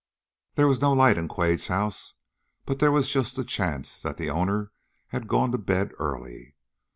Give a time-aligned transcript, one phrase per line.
[0.55, 2.15] There was no light in Quade's house,
[2.65, 4.71] but there was just a chance that the owner
[5.09, 6.55] had gone to bed early.